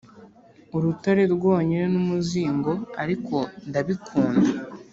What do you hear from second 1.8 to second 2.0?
n